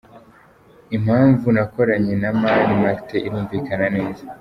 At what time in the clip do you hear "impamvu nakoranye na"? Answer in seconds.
0.95-2.29